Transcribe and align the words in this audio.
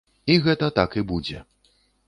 І 0.35 0.37
гэта 0.47 0.69
так 0.79 0.97
і 1.03 1.05
будзе. 1.13 1.45